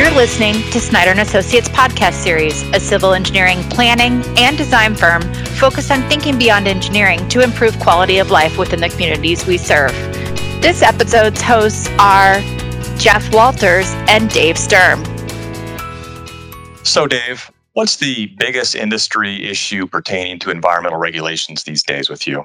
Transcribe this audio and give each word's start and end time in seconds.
You're 0.00 0.10
listening 0.12 0.54
to 0.70 0.80
Snyder 0.80 1.10
and 1.10 1.20
Associates 1.20 1.68
podcast 1.68 2.14
series, 2.14 2.62
a 2.70 2.80
civil 2.80 3.12
engineering 3.12 3.62
planning 3.64 4.24
and 4.38 4.56
design 4.56 4.94
firm 4.94 5.20
focused 5.58 5.90
on 5.90 6.08
thinking 6.08 6.38
beyond 6.38 6.66
engineering 6.66 7.28
to 7.28 7.42
improve 7.42 7.78
quality 7.80 8.16
of 8.16 8.30
life 8.30 8.56
within 8.56 8.80
the 8.80 8.88
communities 8.88 9.44
we 9.44 9.58
serve. 9.58 9.92
This 10.62 10.80
episode's 10.80 11.42
hosts 11.42 11.90
are 11.98 12.40
Jeff 12.96 13.30
Walters 13.30 13.90
and 14.08 14.30
Dave 14.30 14.56
Sturm. 14.56 15.04
So, 16.82 17.06
Dave, 17.06 17.50
what's 17.74 17.96
the 17.96 18.34
biggest 18.38 18.74
industry 18.74 19.46
issue 19.46 19.86
pertaining 19.86 20.38
to 20.38 20.50
environmental 20.50 20.98
regulations 20.98 21.64
these 21.64 21.82
days 21.82 22.08
with 22.08 22.26
you? 22.26 22.42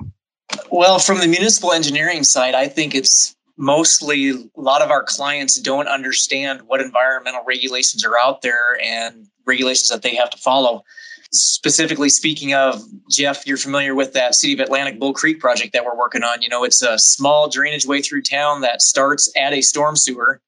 Well, 0.72 1.00
from 1.00 1.20
the 1.20 1.28
municipal 1.28 1.72
engineering 1.72 2.26
side, 2.26 2.54
I 2.54 2.68
think 2.68 2.94
it's 2.94 3.35
mostly 3.58 4.32
a 4.32 4.62
lot 4.62 4.82
of 4.82 4.92
our 4.92 5.04
clients 5.04 5.60
don't 5.60 5.88
understand 5.88 6.62
what 6.64 6.82
environmental 6.82 7.44
regulations 7.46 8.06
are 8.06 8.18
out 8.18 8.42
there 8.42 8.80
and 8.84 9.28
regulations 9.46 9.90
that 9.90 10.02
they 10.02 10.16
have 10.16 10.30
to 10.30 10.38
follow. 10.38 10.84
Specifically 11.32 12.10
speaking 12.10 12.54
of, 12.54 12.82
Jeff, 13.10 13.46
you're 13.46 13.58
familiar 13.58 13.96
with 13.96 14.14
that 14.14 14.36
City 14.36 14.54
of 14.54 14.60
Atlantic 14.60 15.00
Bull 15.00 15.14
Creek 15.14 15.40
project 15.40 15.74
that 15.74 15.86
we're 15.86 15.98
working 15.98 16.24
on. 16.24 16.42
You 16.42 16.50
know, 16.50 16.64
it's 16.64 16.82
a 16.82 16.98
small 16.98 17.50
drainage 17.50 17.86
way 17.86 18.02
through 18.02 18.22
town 18.22 18.62
that 18.62 18.82
starts 18.82 19.32
at 19.38 19.54
a 19.54 19.62
storm 19.62 19.96
sewer. 19.96 20.42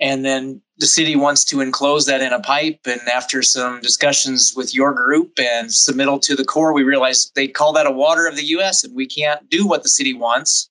And 0.00 0.24
then 0.24 0.60
the 0.78 0.86
city 0.86 1.14
wants 1.16 1.44
to 1.46 1.60
enclose 1.60 2.06
that 2.06 2.20
in 2.20 2.32
a 2.32 2.40
pipe. 2.40 2.80
And 2.84 3.00
after 3.02 3.42
some 3.42 3.80
discussions 3.80 4.52
with 4.56 4.74
your 4.74 4.92
group 4.92 5.38
and 5.38 5.68
submittal 5.68 6.20
to 6.22 6.34
the 6.34 6.44
Corps, 6.44 6.72
we 6.72 6.82
realized 6.82 7.32
they 7.34 7.48
call 7.48 7.72
that 7.74 7.86
a 7.86 7.92
water 7.92 8.26
of 8.26 8.36
the 8.36 8.44
US 8.56 8.84
and 8.84 8.94
we 8.94 9.06
can't 9.06 9.48
do 9.48 9.66
what 9.66 9.82
the 9.82 9.88
city 9.88 10.12
wants. 10.12 10.68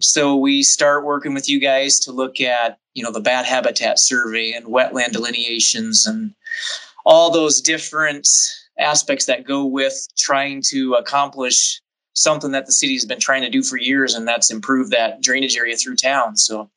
So 0.00 0.36
we 0.36 0.62
start 0.62 1.04
working 1.04 1.34
with 1.34 1.48
you 1.48 1.60
guys 1.60 2.00
to 2.00 2.12
look 2.12 2.40
at, 2.40 2.78
you 2.94 3.02
know, 3.02 3.12
the 3.12 3.20
bat 3.20 3.44
habitat 3.44 3.98
survey 3.98 4.52
and 4.52 4.66
wetland 4.66 5.12
delineations 5.12 6.06
and 6.06 6.34
all 7.04 7.30
those 7.30 7.60
different 7.60 8.26
aspects 8.78 9.26
that 9.26 9.44
go 9.44 9.64
with 9.64 9.94
trying 10.18 10.62
to 10.70 10.94
accomplish 10.94 11.80
something 12.14 12.52
that 12.52 12.66
the 12.66 12.72
city 12.72 12.94
has 12.94 13.04
been 13.04 13.20
trying 13.20 13.42
to 13.42 13.50
do 13.50 13.62
for 13.62 13.76
years, 13.76 14.14
and 14.14 14.26
that's 14.26 14.50
improve 14.50 14.90
that 14.90 15.22
drainage 15.22 15.56
area 15.56 15.76
through 15.76 15.96
town. 15.96 16.36
So 16.36 16.70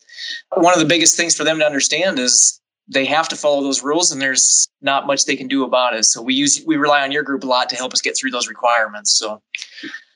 one 0.55 0.73
of 0.73 0.79
the 0.79 0.85
biggest 0.85 1.17
things 1.17 1.35
for 1.35 1.43
them 1.43 1.59
to 1.59 1.65
understand 1.65 2.19
is 2.19 2.59
they 2.87 3.05
have 3.05 3.29
to 3.29 3.35
follow 3.35 3.63
those 3.63 3.81
rules 3.81 4.11
and 4.11 4.21
there's 4.21 4.67
not 4.81 5.07
much 5.07 5.25
they 5.25 5.35
can 5.35 5.47
do 5.47 5.63
about 5.63 5.95
it. 5.95 6.03
So 6.03 6.21
we 6.21 6.33
use 6.33 6.61
we 6.67 6.75
rely 6.75 7.01
on 7.01 7.11
your 7.11 7.23
group 7.23 7.43
a 7.43 7.47
lot 7.47 7.69
to 7.69 7.75
help 7.75 7.93
us 7.93 8.01
get 8.01 8.17
through 8.17 8.31
those 8.31 8.49
requirements. 8.49 9.17
So 9.17 9.41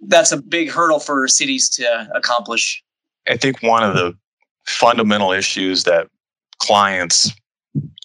that's 0.02 0.32
a 0.32 0.42
big 0.42 0.70
hurdle 0.70 1.00
for 1.00 1.28
cities 1.28 1.70
to 1.72 2.10
accomplish. 2.14 2.84
I 3.30 3.38
think 3.38 3.62
one 3.62 3.84
of 3.84 3.96
the 3.96 4.18
fundamental 4.66 5.32
issues 5.32 5.84
that 5.84 6.08
clients 6.60 7.32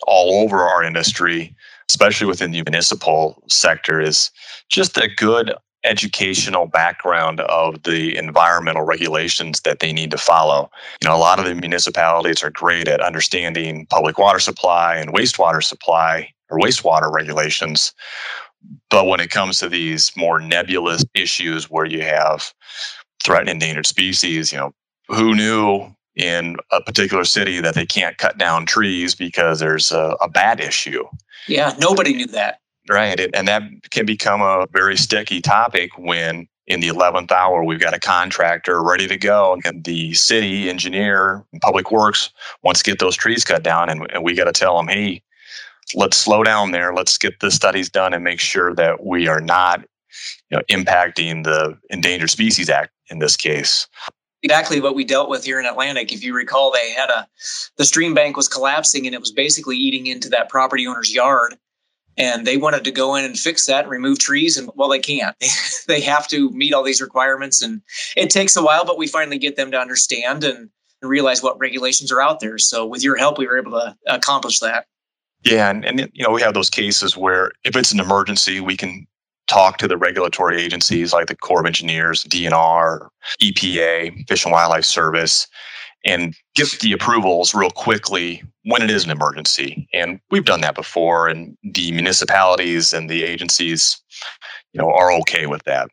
all 0.07 0.43
over 0.43 0.63
our 0.63 0.83
industry, 0.83 1.55
especially 1.89 2.27
within 2.27 2.51
the 2.51 2.63
municipal 2.63 3.43
sector, 3.49 4.01
is 4.01 4.31
just 4.69 4.97
a 4.97 5.09
good 5.17 5.55
educational 5.85 6.67
background 6.67 7.41
of 7.41 7.83
the 7.83 8.17
environmental 8.17 8.85
regulations 8.85 9.61
that 9.63 9.81
they 9.81 9.93
need 9.93 10.11
to 10.13 10.19
follow. 10.19 10.71
You 11.03 11.09
know, 11.09 11.17
a 11.17 11.19
lot 11.19 11.39
of 11.39 11.45
the 11.45 11.55
municipalities 11.55 12.43
are 12.43 12.51
great 12.51 12.87
at 12.89 13.01
understanding 13.01 13.87
public 13.87 14.19
water 14.19 14.39
supply 14.39 14.97
and 14.97 15.13
wastewater 15.13 15.63
supply 15.63 16.33
or 16.51 16.59
wastewater 16.59 17.13
regulations. 17.13 17.93
But 18.91 19.07
when 19.07 19.19
it 19.19 19.31
comes 19.31 19.59
to 19.59 19.69
these 19.69 20.13
more 20.17 20.39
nebulous 20.41 21.05
issues 21.15 21.69
where 21.69 21.87
you 21.87 22.03
have 22.03 22.53
threatened 23.25 23.51
endangered 23.51 23.87
species, 23.87 24.53
you 24.53 24.59
know, 24.59 24.73
who 25.15 25.35
knew 25.35 25.95
in 26.17 26.57
a 26.71 26.81
particular 26.81 27.25
city 27.25 27.61
that 27.61 27.75
they 27.75 27.87
can't 27.87 28.19
cut 28.19 28.39
down 28.39 28.67
trees 28.67 29.15
because 29.15 29.61
there's 29.61 29.93
a, 29.93 30.17
a 30.21 30.29
bat 30.29 30.61
issue? 30.61 31.05
Yeah, 31.49 31.75
nobody 31.79 32.15
knew 32.15 32.27
that. 32.29 32.61
Right. 32.89 33.21
And 33.35 33.47
that 33.47 33.63
can 33.91 34.07
become 34.07 34.43
a 34.43 34.67
very 34.73 34.97
sticky 34.97 35.41
topic 35.41 35.97
when 35.97 36.49
in 36.67 36.81
the 36.81 36.89
11th 36.89 37.31
hour 37.31 37.65
we've 37.65 37.81
got 37.81 37.95
a 37.95 38.01
contractor 38.01 38.83
ready 38.83 39.07
to 39.07 39.17
go 39.17 39.59
and 39.65 39.85
the 39.85 40.15
city 40.15 40.69
engineer 40.69 41.45
public 41.61 41.91
works 41.91 42.31
wants 42.63 42.83
to 42.83 42.91
get 42.91 42.99
those 42.99 43.17
trees 43.17 43.45
cut 43.45 43.63
down 43.63 43.89
and, 43.89 44.07
and 44.13 44.23
we 44.23 44.35
got 44.35 44.45
to 44.45 44.53
tell 44.53 44.77
them 44.77 44.89
hey 44.89 45.21
let's 45.95 46.17
slow 46.17 46.45
down 46.45 46.71
there 46.71 46.95
let's 46.95 47.19
get 47.19 47.41
the 47.41 47.51
studies 47.51 47.91
done 47.91 48.15
and 48.15 48.23
make 48.23 48.39
sure 48.41 48.75
that 48.75 49.05
we 49.05 49.27
are 49.27 49.41
not 49.41 49.85
you 50.51 50.57
know, 50.57 50.63
impacting 50.71 51.43
the 51.43 51.77
endangered 51.91 52.31
species 52.31 52.71
act 52.71 52.93
in 53.09 53.19
this 53.19 53.37
case 53.37 53.89
exactly 54.43 54.81
what 54.81 54.95
we 54.95 55.05
dealt 55.05 55.29
with 55.29 55.45
here 55.45 55.61
in 55.61 55.67
Atlantic. 55.67 56.13
If 56.13 56.23
you 56.23 56.35
recall, 56.35 56.73
they 56.73 56.91
had 56.91 57.11
a 57.11 57.27
the 57.77 57.85
stream 57.85 58.15
bank 58.15 58.37
was 58.37 58.49
collapsing 58.49 59.07
and 59.07 59.15
it 59.15 59.21
was 59.21 59.33
basically 59.33 59.77
eating 59.77 60.07
into 60.07 60.29
that 60.31 60.49
property 60.49 60.87
owner's 60.87 61.13
yard. 61.13 61.57
And 62.19 62.47
they 62.47 62.59
wanted 62.59 62.85
to 62.85 62.91
go 62.91 63.15
in 63.15 63.25
and 63.25 63.39
fix 63.39 63.65
that 63.67 63.85
and 63.85 63.91
remove 63.91 64.19
trees. 64.19 64.59
And 64.59 64.71
well, 64.75 64.91
they 64.91 64.99
can't. 64.99 65.35
they 65.89 66.01
have 66.03 66.29
to 66.29 66.51
meet 66.51 66.75
all 66.75 66.83
these 66.83 67.01
requirements. 67.01 67.63
And 67.63 67.81
it 68.17 68.29
takes 68.29 68.55
a 68.55 68.63
while, 68.63 68.85
but 68.85 68.99
we 68.99 69.07
finally 69.07 69.39
get 69.39 69.57
them 69.57 69.71
to 69.71 69.79
understand 69.79 70.45
and 70.45 70.69
realize 71.01 71.43
what 71.43 71.59
regulations 71.59 72.13
are 72.13 72.21
out 72.21 72.41
there. 72.41 72.59
So 72.59 72.87
with 72.87 73.03
your 73.03 73.17
help, 73.17 73.39
we 73.39 73.47
were 73.47 73.59
able 73.59 73.73
to 73.73 73.97
accomplish 74.07 74.59
that. 74.61 74.87
Yeah, 75.45 75.71
and, 75.71 75.85
and 75.85 76.11
you 76.13 76.25
know 76.25 76.31
we 76.31 76.43
have 76.43 76.55
those 76.55 76.71
cases 76.71 77.17
where 77.17 77.51
if 77.65 77.75
it's 77.75 77.93
an 77.93 77.99
emergency, 77.99 78.61
we 78.61 78.77
can 78.77 79.07
talk 79.53 79.77
to 79.77 79.87
the 79.87 79.99
regulatory 79.99 80.63
agencies 80.63 81.13
like 81.13 81.27
the 81.27 81.37
Corps 81.37 81.61
of 81.61 81.67
Engineers, 81.67 82.25
DNR, 82.25 83.09
EPA, 83.43 84.27
Fish 84.27 84.45
and 84.45 84.53
Wildlife 84.53 84.85
Service, 84.85 85.47
and 86.07 86.35
get 86.55 86.71
the 86.81 86.93
approvals 86.93 87.55
real 87.55 87.71
quickly 87.71 88.43
when 88.65 88.81
it 88.81 88.91
is 88.91 89.05
an 89.05 89.11
emergency. 89.11 89.87
And 89.93 90.21
we've 90.31 90.47
done 90.47 90.63
that 90.63 90.75
before, 90.75 91.29
and 91.29 91.57
the 91.63 91.93
municipalities 91.93 92.95
and 92.95 93.11
the 93.11 93.25
agencies, 93.25 94.01
you 94.73 94.81
know, 94.81 94.91
are 94.91 95.13
okay 95.21 95.47
with 95.47 95.63
that. 95.65 95.91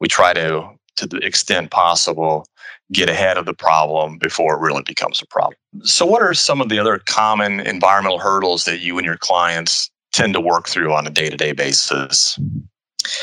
We 0.00 0.08
try 0.08 0.32
to, 0.32 0.70
to 0.96 1.06
the 1.06 1.18
extent 1.18 1.70
possible, 1.70 2.46
get 2.92 3.10
ahead 3.10 3.36
of 3.36 3.44
the 3.44 3.54
problem 3.54 4.16
before 4.16 4.54
it 4.54 4.60
really 4.60 4.82
becomes 4.82 5.20
a 5.20 5.26
problem. 5.26 5.58
So, 5.82 6.06
what 6.06 6.22
are 6.22 6.34
some 6.34 6.62
of 6.62 6.70
the 6.70 6.78
other 6.78 7.00
common 7.06 7.60
environmental 7.60 8.18
hurdles 8.18 8.64
that 8.64 8.80
you 8.80 8.96
and 8.96 9.04
your 9.04 9.18
clients 9.18 9.90
tend 10.12 10.32
to 10.34 10.40
work 10.40 10.68
through 10.68 10.94
on 10.94 11.06
a 11.06 11.10
day 11.10 11.28
to 11.28 11.36
day 11.36 11.52
basis? 11.52 12.38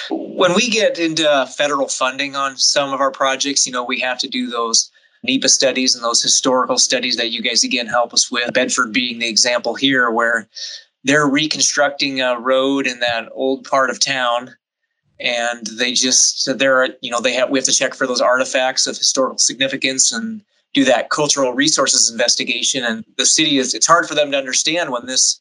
When 0.09 0.53
we 0.53 0.69
get 0.69 0.99
into 0.99 1.47
federal 1.55 1.87
funding 1.87 2.35
on 2.35 2.57
some 2.57 2.93
of 2.93 2.99
our 2.99 3.11
projects, 3.11 3.65
you 3.65 3.71
know, 3.71 3.83
we 3.83 3.99
have 3.99 4.19
to 4.19 4.27
do 4.27 4.49
those 4.49 4.89
NEPA 5.23 5.49
studies 5.49 5.95
and 5.95 6.03
those 6.03 6.21
historical 6.21 6.77
studies 6.77 7.17
that 7.17 7.31
you 7.31 7.41
guys 7.41 7.63
again 7.63 7.87
help 7.87 8.13
us 8.13 8.31
with. 8.31 8.53
Bedford 8.53 8.91
being 8.91 9.19
the 9.19 9.27
example 9.27 9.75
here, 9.75 10.09
where 10.09 10.47
they're 11.03 11.27
reconstructing 11.27 12.21
a 12.21 12.39
road 12.39 12.87
in 12.87 12.99
that 12.99 13.29
old 13.33 13.63
part 13.63 13.89
of 13.89 13.99
town 13.99 14.55
and 15.21 15.67
they 15.77 15.93
just 15.93 16.57
there 16.57 16.81
are 16.81 16.89
you 17.01 17.11
know 17.11 17.19
they 17.19 17.33
have 17.33 17.49
we 17.49 17.59
have 17.59 17.65
to 17.65 17.71
check 17.71 17.93
for 17.93 18.07
those 18.07 18.21
artifacts 18.21 18.87
of 18.87 18.97
historical 18.97 19.37
significance 19.37 20.11
and 20.11 20.41
do 20.73 20.83
that 20.83 21.09
cultural 21.09 21.53
resources 21.53 22.11
investigation 22.11 22.83
and 22.83 23.05
the 23.17 23.25
city 23.25 23.57
is 23.57 23.73
it's 23.73 23.87
hard 23.87 24.07
for 24.07 24.15
them 24.15 24.31
to 24.31 24.37
understand 24.37 24.91
when 24.91 25.05
this 25.05 25.40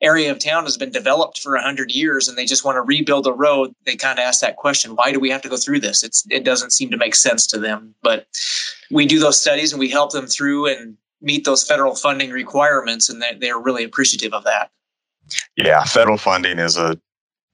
area 0.00 0.30
of 0.30 0.38
town 0.38 0.64
has 0.64 0.76
been 0.76 0.90
developed 0.90 1.40
for 1.40 1.54
100 1.54 1.90
years 1.90 2.28
and 2.28 2.38
they 2.38 2.44
just 2.44 2.64
want 2.64 2.76
to 2.76 2.82
rebuild 2.82 3.26
a 3.26 3.32
road 3.32 3.74
they 3.84 3.96
kind 3.96 4.18
of 4.18 4.22
ask 4.22 4.40
that 4.40 4.56
question 4.56 4.94
why 4.94 5.12
do 5.12 5.18
we 5.18 5.30
have 5.30 5.42
to 5.42 5.48
go 5.48 5.56
through 5.56 5.80
this? 5.80 6.02
It's 6.02 6.24
it 6.30 6.44
doesn't 6.44 6.72
seem 6.72 6.90
to 6.90 6.96
make 6.96 7.14
sense 7.14 7.46
to 7.48 7.58
them. 7.58 7.94
But 8.02 8.26
we 8.90 9.06
do 9.06 9.18
those 9.18 9.40
studies 9.40 9.72
and 9.72 9.80
we 9.80 9.90
help 9.90 10.12
them 10.12 10.26
through 10.26 10.66
and 10.66 10.96
meet 11.20 11.44
those 11.44 11.66
federal 11.66 11.96
funding 11.96 12.30
requirements 12.30 13.08
and 13.08 13.20
they, 13.20 13.36
they're 13.38 13.58
really 13.58 13.84
appreciative 13.84 14.32
of 14.32 14.44
that. 14.44 14.70
Yeah 15.56 15.84
federal 15.84 16.18
funding 16.18 16.58
is 16.58 16.76
a 16.76 16.98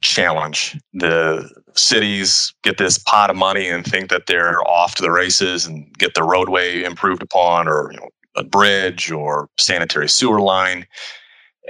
challenge. 0.03 0.79
The 0.93 1.51
cities 1.75 2.53
get 2.63 2.77
this 2.77 2.99
pot 2.99 3.31
of 3.31 3.37
money 3.37 3.69
and 3.69 3.85
think 3.85 4.11
that 4.11 4.27
they're 4.27 4.63
off 4.69 4.95
to 4.97 5.03
the 5.03 5.11
races 5.11 5.67
and 5.67 5.91
get 5.99 6.15
the 6.15 6.23
roadway 6.23 6.85
improved 6.85 7.23
upon 7.23 7.67
or 7.67 7.91
you 7.91 7.99
know, 7.99 8.11
a 8.37 8.45
bridge 8.45 9.11
or 9.11 9.49
sanitary 9.59 10.09
sewer 10.09 10.41
line 10.41 10.87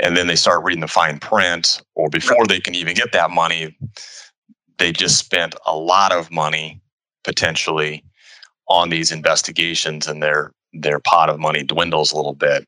and 0.03 0.17
then 0.17 0.27
they 0.27 0.37
start 0.37 0.65
reading 0.65 0.81
the 0.81 0.89
fine 0.89 1.19
print 1.19 1.83
or 1.95 2.09
before 2.09 2.47
they 2.47 2.61
can 2.61 2.75
even 2.75 2.95
get 2.95 3.13
that 3.13 3.31
money 3.31 3.77
they 4.79 4.93
just 4.93 5.19
spent 5.19 5.55
a 5.67 5.77
lot 5.77 6.13
of 6.13 6.31
money 6.31 6.81
potentially 7.23 8.05
on 8.69 8.91
these 8.91 9.13
investigations 9.13 10.07
and 10.07 10.23
their 10.23 10.53
their 10.73 10.99
pot 10.99 11.31
of 11.31 11.39
money 11.39 11.63
dwindles 11.63 12.13
a 12.13 12.17
little 12.17 12.35
bit. 12.35 12.67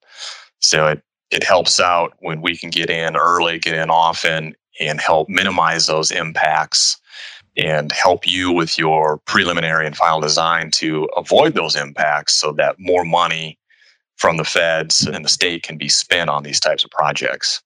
So 0.61 0.87
it 0.88 1.02
it 1.31 1.43
helps 1.43 1.81
out 1.81 2.12
when 2.20 2.40
we 2.40 2.56
can 2.56 2.70
get 2.70 2.88
in 2.88 3.17
early 3.17 3.58
get 3.58 3.75
in 3.75 3.90
often 3.90 4.55
and 4.78 5.00
help 5.00 5.28
minimize 5.28 5.87
those 5.87 6.11
impacts 6.11 7.00
and 7.56 7.90
help 7.90 8.26
you 8.26 8.52
with 8.52 8.78
your 8.78 9.19
preliminary 9.25 9.87
and 9.87 9.96
final 9.96 10.20
design 10.20 10.70
to 10.70 11.08
avoid 11.17 11.55
those 11.55 11.75
impacts 11.75 12.34
so 12.34 12.52
that 12.52 12.76
more 12.78 13.05
money 13.05 13.58
from 14.17 14.37
the 14.37 14.45
feds 14.45 15.07
and 15.07 15.25
the 15.25 15.29
state 15.29 15.63
can 15.63 15.77
be 15.77 15.89
spent 15.89 16.31
on 16.31 16.43
these 16.43 16.61
types 16.61 16.85
of 16.85 16.91
projects. 16.91 17.63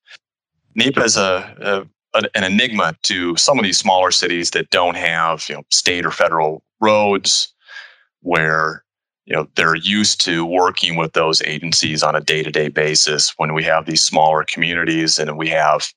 NEPA 0.75 1.03
is 1.03 1.17
a, 1.17 1.87
a, 2.13 2.23
an 2.35 2.43
enigma 2.43 2.95
to 3.03 3.35
some 3.37 3.57
of 3.57 3.63
these 3.63 3.77
smaller 3.77 4.11
cities 4.11 4.51
that 4.51 4.69
don't 4.69 4.95
have 4.95 5.45
you 5.49 5.55
know, 5.55 5.63
state 5.69 6.05
or 6.05 6.11
federal 6.11 6.63
roads, 6.79 7.53
where 8.21 8.83
you 9.25 9.35
know 9.35 9.47
they're 9.55 9.75
used 9.75 10.21
to 10.21 10.45
working 10.45 10.95
with 10.95 11.13
those 11.13 11.41
agencies 11.43 12.03
on 12.03 12.15
a 12.15 12.21
day-to-day 12.21 12.69
basis 12.69 13.33
when 13.37 13.53
we 13.53 13.63
have 13.63 13.85
these 13.85 14.01
smaller 14.01 14.43
communities 14.43 15.19
and 15.19 15.37
we 15.37 15.47
have 15.47 15.87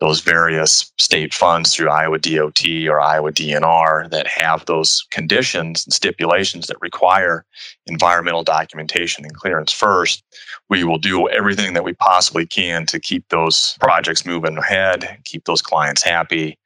those 0.00 0.20
various 0.20 0.90
state 0.98 1.34
funds 1.34 1.74
through 1.74 1.90
Iowa 1.90 2.18
DOT 2.18 2.64
or 2.88 3.00
Iowa 3.00 3.32
DNR 3.32 4.10
that 4.10 4.26
have 4.26 4.64
those 4.64 5.06
conditions 5.10 5.84
and 5.84 5.92
stipulations 5.92 6.66
that 6.66 6.80
require 6.80 7.44
environmental 7.86 8.42
documentation 8.42 9.24
and 9.24 9.34
clearance 9.34 9.72
first. 9.72 10.24
We 10.70 10.84
will 10.84 10.98
do 10.98 11.28
everything 11.28 11.74
that 11.74 11.84
we 11.84 11.92
possibly 11.92 12.46
can 12.46 12.86
to 12.86 12.98
keep 12.98 13.28
those 13.28 13.76
projects 13.78 14.24
moving 14.24 14.56
ahead, 14.56 15.18
keep 15.24 15.44
those 15.44 15.60
clients 15.60 16.02
happy. 16.02 16.58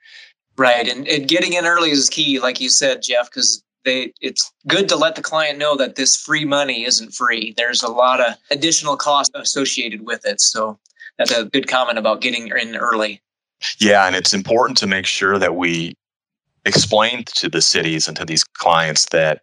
Right. 0.57 0.89
And, 0.89 1.09
and 1.09 1.27
getting 1.27 1.55
in 1.55 1.67
early 1.67 1.91
is 1.91 2.09
key, 2.09 2.39
like 2.39 2.61
you 2.61 2.69
said, 2.69 3.03
Jeff, 3.03 3.29
because 3.31 3.65
they 3.85 4.13
it's 4.21 4.51
good 4.67 4.89
to 4.89 4.97
let 4.97 5.17
the 5.17 5.23
client 5.23 5.59
know 5.59 5.77
that 5.77 5.97
this 5.97 6.17
free 6.17 6.45
money 6.45 6.85
isn't 6.85 7.13
free. 7.13 7.53
There's 7.57 7.83
a 7.83 7.89
lot 7.89 8.21
of 8.21 8.35
additional 8.51 8.97
cost 8.97 9.33
associated 9.35 10.07
with 10.07 10.25
it. 10.25 10.41
So 10.41 10.79
that's 11.19 11.33
a 11.33 11.45
good 11.45 11.69
comment 11.69 11.99
about 11.99 12.21
getting 12.21 12.49
in 12.49 12.77
early. 12.77 13.23
Yeah, 13.81 14.07
and 14.07 14.17
it's 14.17 14.35
important 14.35 14.79
to 14.79 14.87
make 14.87 15.07
sure 15.07 15.39
that 15.39 15.57
we 15.57 15.95
explain 16.65 17.25
to 17.25 17.49
the 17.49 17.63
cities 17.63 18.09
and 18.09 18.17
to 18.17 18.25
these 18.25 18.45
clients 18.45 19.07
that 19.07 19.43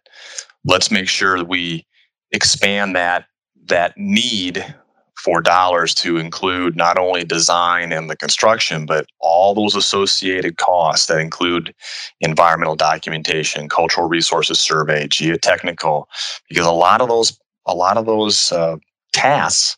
let's 0.64 0.90
make 0.90 1.08
sure 1.08 1.38
that 1.38 1.48
we 1.48 1.86
expand 2.30 2.96
that 2.96 3.26
that 3.66 3.96
need 3.96 4.74
for 5.22 5.40
dollars 5.40 5.94
to 5.94 6.16
include 6.16 6.74
not 6.74 6.98
only 6.98 7.22
design 7.22 7.92
and 7.92 8.10
the 8.10 8.16
construction, 8.16 8.86
but 8.86 9.06
all 9.20 9.54
those 9.54 9.76
associated 9.76 10.56
costs 10.56 11.06
that 11.06 11.20
include 11.20 11.72
environmental 12.20 12.74
documentation, 12.74 13.68
cultural 13.68 14.08
resources 14.08 14.58
survey, 14.58 15.06
geotechnical, 15.06 16.06
because 16.48 16.66
a 16.66 16.72
lot 16.72 17.00
of 17.00 17.08
those 17.08 17.38
a 17.66 17.74
lot 17.74 17.96
of 17.96 18.06
those 18.06 18.50
uh, 18.50 18.76
tasks 19.12 19.76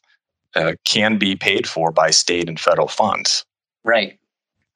uh, 0.55 0.75
can 0.85 1.19
be 1.19 1.37
paid 1.37 1.67
for 1.69 1.91
by 1.91 2.11
state 2.11 2.49
and 2.49 2.59
federal 2.59 2.89
funds. 2.89 3.45
Right. 3.85 4.19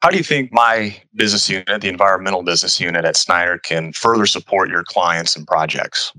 How 0.02 0.10
do 0.10 0.16
you 0.16 0.22
think 0.22 0.52
my 0.52 0.96
business 1.14 1.48
unit, 1.50 1.80
the 1.80 1.88
environmental 1.88 2.42
business 2.42 2.80
unit 2.80 3.04
at 3.04 3.16
Snyder, 3.16 3.58
can 3.58 3.92
further 3.92 4.26
support 4.26 4.70
your 4.70 4.84
clients 4.84 5.34
and 5.34 5.46
projects? 5.46 6.12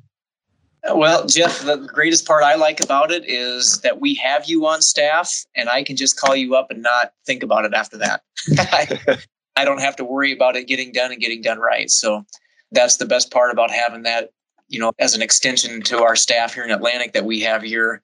Well, 0.94 1.26
Jeff, 1.28 1.62
the 1.64 1.78
greatest 1.78 2.26
part 2.26 2.44
I 2.44 2.56
like 2.56 2.82
about 2.82 3.12
it 3.12 3.24
is 3.28 3.82
that 3.82 4.00
we 4.00 4.16
have 4.16 4.46
you 4.46 4.66
on 4.66 4.82
staff 4.82 5.46
and 5.56 5.70
I 5.70 5.84
can 5.84 5.96
just 5.96 6.20
call 6.20 6.36
you 6.36 6.56
up 6.56 6.72
and 6.72 6.82
not 6.82 7.14
think 7.26 7.44
about 7.44 7.66
it 7.66 7.74
after 7.74 7.98
that. 7.98 8.22
I 9.56 9.66
don't 9.66 9.82
have 9.82 9.96
to 9.98 10.06
worry 10.06 10.32
about 10.32 10.56
it 10.56 10.68
getting 10.68 10.92
done 10.92 11.12
and 11.12 11.20
getting 11.20 11.42
done 11.42 11.60
right. 11.60 11.90
So 11.90 12.26
that's 12.72 12.98
the 12.98 13.06
best 13.06 13.32
part 13.32 13.52
about 13.52 13.72
having 13.72 14.04
that, 14.04 14.32
you 14.70 14.80
know, 14.80 14.92
as 15.00 15.16
an 15.16 15.22
extension 15.22 15.82
to 15.82 16.04
our 16.04 16.16
staff 16.16 16.54
here 16.54 16.64
in 16.64 16.72
Atlantic 16.72 17.14
that 17.14 17.26
we 17.26 17.42
have 17.42 17.66
your 17.66 18.02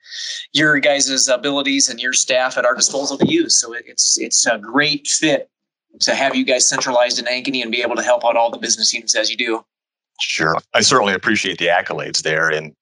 your 0.53 0.79
guys' 0.79 1.27
abilities 1.27 1.89
and 1.89 1.99
your 1.99 2.13
staff 2.13 2.57
at 2.57 2.65
our 2.65 2.75
disposal 2.75 3.17
to 3.17 3.27
use. 3.27 3.59
So 3.59 3.73
it's 3.73 4.19
it's 4.19 4.45
a 4.45 4.57
great 4.57 5.07
fit 5.07 5.49
to 6.01 6.15
have 6.15 6.35
you 6.35 6.43
guys 6.43 6.67
centralized 6.67 7.19
in 7.19 7.25
Ankeny 7.25 7.61
and 7.61 7.71
be 7.71 7.81
able 7.81 7.95
to 7.95 8.03
help 8.03 8.25
out 8.25 8.35
all 8.35 8.51
the 8.51 8.57
business 8.57 8.93
units 8.93 9.15
as 9.15 9.29
you 9.29 9.37
do. 9.37 9.63
Sure. 10.19 10.57
I 10.73 10.81
certainly 10.81 11.13
appreciate 11.13 11.57
the 11.57 11.67
accolades 11.67 12.23
there. 12.23 12.49
And, 12.49 12.75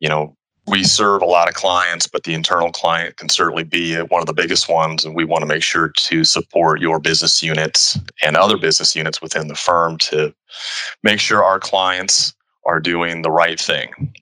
you 0.00 0.08
know, 0.08 0.36
we 0.66 0.84
serve 0.84 1.22
a 1.22 1.26
lot 1.26 1.48
of 1.48 1.54
clients, 1.54 2.06
but 2.06 2.22
the 2.22 2.34
internal 2.34 2.70
client 2.70 3.16
can 3.16 3.28
certainly 3.28 3.64
be 3.64 3.96
one 3.96 4.20
of 4.20 4.26
the 4.26 4.32
biggest 4.32 4.68
ones. 4.68 5.04
And 5.04 5.14
we 5.14 5.24
want 5.24 5.42
to 5.42 5.46
make 5.46 5.62
sure 5.62 5.88
to 5.88 6.24
support 6.24 6.80
your 6.80 7.00
business 7.00 7.42
units 7.42 7.98
and 8.22 8.36
other 8.36 8.56
business 8.56 8.94
units 8.94 9.20
within 9.20 9.48
the 9.48 9.54
firm 9.54 9.98
to 9.98 10.32
make 11.02 11.18
sure 11.18 11.42
our 11.42 11.58
clients 11.58 12.32
are 12.64 12.80
doing 12.80 13.22
the 13.22 13.30
right 13.30 13.60
thing. 13.60 14.14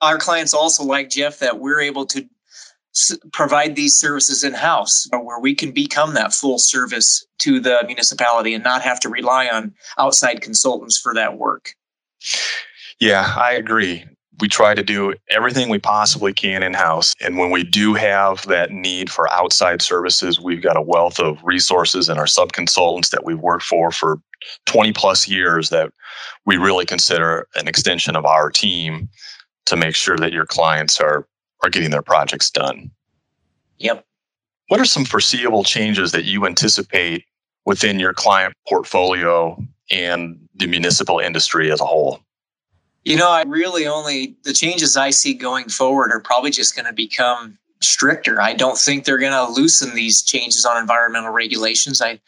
Our 0.00 0.18
clients 0.18 0.54
also 0.54 0.84
like 0.84 1.10
Jeff 1.10 1.38
that 1.38 1.58
we're 1.58 1.80
able 1.80 2.06
to 2.06 2.28
provide 3.32 3.76
these 3.76 3.94
services 3.94 4.42
in 4.42 4.54
house 4.54 5.06
where 5.10 5.38
we 5.38 5.54
can 5.54 5.70
become 5.72 6.14
that 6.14 6.32
full 6.32 6.58
service 6.58 7.26
to 7.38 7.60
the 7.60 7.82
municipality 7.86 8.54
and 8.54 8.64
not 8.64 8.82
have 8.82 8.98
to 9.00 9.08
rely 9.08 9.48
on 9.48 9.74
outside 9.98 10.40
consultants 10.40 10.98
for 10.98 11.12
that 11.14 11.36
work. 11.36 11.72
Yeah, 12.98 13.34
I 13.36 13.52
agree. 13.52 14.04
We 14.40 14.48
try 14.48 14.74
to 14.74 14.82
do 14.82 15.14
everything 15.30 15.68
we 15.70 15.78
possibly 15.78 16.32
can 16.32 16.62
in 16.62 16.74
house. 16.74 17.14
And 17.20 17.38
when 17.38 17.50
we 17.50 17.64
do 17.64 17.94
have 17.94 18.46
that 18.46 18.70
need 18.70 19.10
for 19.10 19.30
outside 19.32 19.80
services, 19.80 20.40
we've 20.40 20.62
got 20.62 20.76
a 20.76 20.82
wealth 20.82 21.18
of 21.18 21.42
resources 21.42 22.08
and 22.08 22.18
our 22.18 22.26
sub 22.26 22.52
consultants 22.52 23.08
that 23.10 23.24
we've 23.24 23.40
worked 23.40 23.64
for 23.64 23.90
for 23.90 24.20
20 24.66 24.92
plus 24.92 25.26
years 25.26 25.70
that 25.70 25.90
we 26.44 26.56
really 26.56 26.84
consider 26.84 27.48
an 27.54 27.66
extension 27.66 28.14
of 28.14 28.26
our 28.26 28.50
team 28.50 29.08
to 29.66 29.76
make 29.76 29.94
sure 29.94 30.16
that 30.16 30.32
your 30.32 30.46
clients 30.46 31.00
are 31.00 31.26
are 31.64 31.70
getting 31.70 31.90
their 31.90 32.02
projects 32.02 32.50
done. 32.50 32.90
Yep. 33.78 34.04
What 34.68 34.80
are 34.80 34.84
some 34.84 35.04
foreseeable 35.04 35.64
changes 35.64 36.12
that 36.12 36.24
you 36.24 36.46
anticipate 36.46 37.24
within 37.64 37.98
your 37.98 38.12
client 38.12 38.54
portfolio 38.68 39.58
and 39.90 40.38
the 40.54 40.66
municipal 40.66 41.18
industry 41.18 41.70
as 41.70 41.80
a 41.80 41.86
whole? 41.86 42.20
You 43.06 43.14
know, 43.14 43.30
I 43.30 43.44
really 43.46 43.86
only, 43.86 44.34
the 44.42 44.52
changes 44.52 44.96
I 44.96 45.10
see 45.10 45.32
going 45.32 45.68
forward 45.68 46.10
are 46.10 46.18
probably 46.18 46.50
just 46.50 46.74
going 46.74 46.86
to 46.86 46.92
become 46.92 47.56
stricter. 47.80 48.42
I 48.42 48.52
don't 48.52 48.76
think 48.76 49.04
they're 49.04 49.16
going 49.16 49.30
to 49.30 49.48
loosen 49.48 49.94
these 49.94 50.22
changes 50.22 50.66
on 50.66 50.76
environmental 50.76 51.30
regulations. 51.30 52.02
I, 52.02 52.18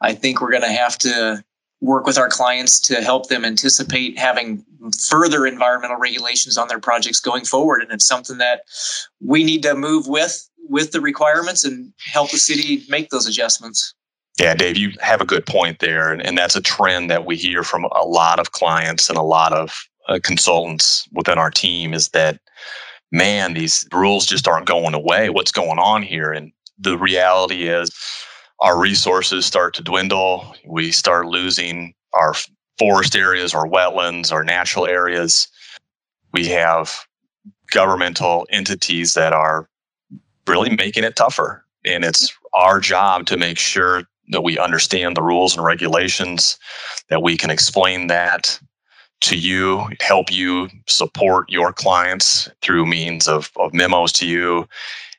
I 0.00 0.14
think 0.14 0.40
we're 0.40 0.52
going 0.52 0.62
to 0.62 0.68
have 0.68 0.96
to 0.98 1.42
work 1.80 2.06
with 2.06 2.18
our 2.18 2.28
clients 2.28 2.78
to 2.82 3.02
help 3.02 3.28
them 3.28 3.44
anticipate 3.44 4.16
having 4.16 4.64
further 5.08 5.44
environmental 5.44 5.96
regulations 5.96 6.56
on 6.56 6.68
their 6.68 6.78
projects 6.78 7.18
going 7.18 7.44
forward 7.44 7.82
and 7.82 7.90
it's 7.92 8.06
something 8.06 8.38
that 8.38 8.62
we 9.20 9.44
need 9.44 9.62
to 9.62 9.76
move 9.76 10.08
with 10.08 10.48
with 10.68 10.90
the 10.90 11.00
requirements 11.00 11.62
and 11.64 11.92
help 12.12 12.32
the 12.32 12.36
city 12.36 12.84
make 12.88 13.10
those 13.10 13.28
adjustments 13.28 13.94
yeah 14.40 14.54
dave 14.54 14.76
you 14.76 14.90
have 15.00 15.20
a 15.20 15.24
good 15.24 15.46
point 15.46 15.78
there 15.78 16.12
and, 16.12 16.20
and 16.26 16.36
that's 16.36 16.56
a 16.56 16.60
trend 16.60 17.08
that 17.08 17.24
we 17.24 17.36
hear 17.36 17.62
from 17.62 17.84
a 17.84 18.04
lot 18.04 18.40
of 18.40 18.50
clients 18.50 19.08
and 19.08 19.16
a 19.16 19.22
lot 19.22 19.52
of 19.52 19.88
uh, 20.08 20.18
consultants 20.22 21.08
within 21.12 21.38
our 21.38 21.50
team 21.50 21.94
is 21.94 22.08
that 22.10 22.40
man 23.10 23.54
these 23.54 23.86
rules 23.92 24.26
just 24.26 24.46
aren't 24.46 24.66
going 24.66 24.94
away 24.94 25.30
what's 25.30 25.52
going 25.52 25.78
on 25.78 26.02
here 26.02 26.32
and 26.32 26.52
the 26.78 26.96
reality 26.98 27.68
is 27.68 27.90
our 28.60 28.78
resources 28.78 29.46
start 29.46 29.74
to 29.74 29.82
dwindle. 29.82 30.54
We 30.66 30.90
start 30.90 31.26
losing 31.26 31.94
our 32.12 32.34
forest 32.78 33.14
areas, 33.14 33.54
our 33.54 33.66
wetlands, 33.66 34.32
our 34.32 34.44
natural 34.44 34.86
areas. 34.86 35.48
We 36.32 36.46
have 36.48 36.94
governmental 37.70 38.46
entities 38.50 39.14
that 39.14 39.32
are 39.32 39.68
really 40.46 40.74
making 40.74 41.04
it 41.04 41.16
tougher. 41.16 41.64
And 41.84 42.04
it's 42.04 42.32
our 42.54 42.80
job 42.80 43.26
to 43.26 43.36
make 43.36 43.58
sure 43.58 44.04
that 44.30 44.42
we 44.42 44.58
understand 44.58 45.16
the 45.16 45.22
rules 45.22 45.56
and 45.56 45.64
regulations, 45.64 46.58
that 47.10 47.22
we 47.22 47.36
can 47.36 47.50
explain 47.50 48.08
that 48.08 48.58
to 49.20 49.36
you, 49.36 49.88
help 50.00 50.30
you 50.30 50.68
support 50.86 51.50
your 51.50 51.72
clients 51.72 52.48
through 52.62 52.86
means 52.86 53.26
of, 53.26 53.50
of 53.56 53.74
memos 53.74 54.12
to 54.12 54.26
you, 54.26 54.68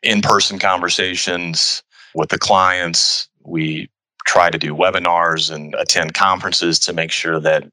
in 0.03 0.22
person 0.22 0.60
conversations 0.60 1.84
with 2.15 2.29
the 2.29 2.39
clients, 2.39 3.27
we 3.44 3.89
try 4.25 4.50
to 4.50 4.58
do 4.58 4.75
webinars 4.75 5.51
and 5.51 5.74
attend 5.75 6.13
conferences 6.13 6.79
to 6.79 6.94
make 6.94 7.12
sure 7.12 7.39
that 7.39 7.63
you 7.63 7.72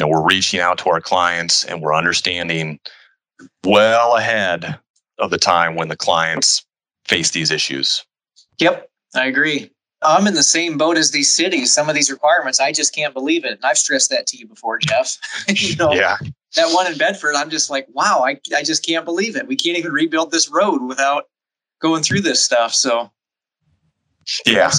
know 0.00 0.08
we're 0.08 0.26
reaching 0.26 0.60
out 0.60 0.78
to 0.78 0.90
our 0.90 1.00
clients 1.00 1.64
and 1.64 1.80
we're 1.80 1.94
understanding 1.94 2.78
well 3.64 4.16
ahead 4.16 4.78
of 5.18 5.30
the 5.30 5.38
time 5.38 5.76
when 5.76 5.88
the 5.88 5.96
clients 5.96 6.64
face 7.06 7.30
these 7.30 7.50
issues. 7.50 8.04
Yep, 8.58 8.88
I 9.14 9.26
agree. 9.26 9.70
I'm 10.04 10.26
in 10.26 10.34
the 10.34 10.42
same 10.42 10.78
boat 10.78 10.96
as 10.96 11.10
these 11.10 11.32
cities. 11.32 11.72
Some 11.72 11.88
of 11.88 11.94
these 11.94 12.10
requirements, 12.10 12.60
I 12.60 12.72
just 12.72 12.94
can't 12.94 13.14
believe 13.14 13.44
it. 13.44 13.52
And 13.52 13.64
I've 13.64 13.78
stressed 13.78 14.10
that 14.10 14.26
to 14.28 14.36
you 14.36 14.46
before, 14.46 14.78
Jeff. 14.78 15.18
you 15.48 15.76
know, 15.76 15.92
yeah. 15.92 16.16
that 16.56 16.72
one 16.72 16.90
in 16.90 16.98
Bedford, 16.98 17.34
I'm 17.34 17.50
just 17.50 17.70
like, 17.70 17.86
wow, 17.92 18.24
I, 18.26 18.40
I 18.54 18.62
just 18.62 18.84
can't 18.84 19.04
believe 19.04 19.36
it. 19.36 19.46
We 19.46 19.56
can't 19.56 19.78
even 19.78 19.92
rebuild 19.92 20.30
this 20.30 20.50
road 20.50 20.82
without 20.82 21.24
going 21.80 22.02
through 22.02 22.20
this 22.20 22.42
stuff. 22.42 22.74
So, 22.74 23.10
yeah, 24.46 24.70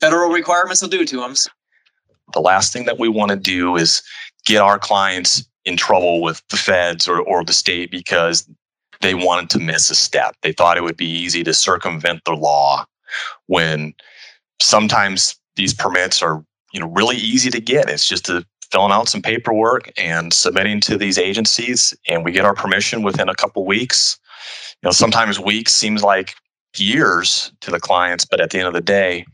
federal 0.00 0.30
requirements 0.30 0.82
will 0.82 0.88
do 0.88 1.04
to 1.04 1.20
them. 1.20 1.34
The 2.32 2.40
last 2.40 2.72
thing 2.72 2.84
that 2.86 2.98
we 2.98 3.08
want 3.08 3.30
to 3.30 3.36
do 3.36 3.76
is 3.76 4.02
get 4.44 4.60
our 4.60 4.78
clients 4.78 5.48
in 5.64 5.76
trouble 5.76 6.20
with 6.20 6.42
the 6.48 6.56
feds 6.56 7.06
or, 7.06 7.20
or 7.20 7.44
the 7.44 7.52
state 7.52 7.90
because 7.90 8.48
they 9.00 9.14
wanted 9.14 9.50
to 9.50 9.58
miss 9.58 9.90
a 9.90 9.94
step. 9.94 10.34
They 10.42 10.52
thought 10.52 10.76
it 10.76 10.82
would 10.82 10.96
be 10.96 11.08
easy 11.08 11.44
to 11.44 11.54
circumvent 11.54 12.24
the 12.24 12.32
law 12.32 12.84
when 13.46 13.94
sometimes 14.60 15.36
these 15.56 15.74
permits 15.74 16.22
are 16.22 16.44
you 16.72 16.80
know 16.80 16.88
really 16.88 17.16
easy 17.16 17.50
to 17.50 17.60
get. 17.60 17.88
It's 17.88 18.08
just 18.08 18.28
a, 18.28 18.44
filling 18.70 18.92
out 18.92 19.08
some 19.08 19.22
paperwork 19.22 19.90
and 19.96 20.32
submitting 20.32 20.80
to 20.80 20.98
these 20.98 21.18
agencies 21.18 21.96
and 22.06 22.24
we 22.24 22.32
get 22.32 22.44
our 22.44 22.54
permission 22.54 23.02
within 23.02 23.28
a 23.28 23.34
couple 23.34 23.64
weeks. 23.64 24.18
You 24.82 24.88
know, 24.88 24.92
sometimes 24.92 25.40
weeks 25.40 25.72
seems 25.72 26.02
like 26.02 26.34
years 26.76 27.52
to 27.60 27.70
the 27.70 27.80
clients, 27.80 28.24
but 28.24 28.40
at 28.40 28.50
the 28.50 28.58
end 28.58 28.68
of 28.68 28.74
the 28.74 28.80
day, 28.80 29.24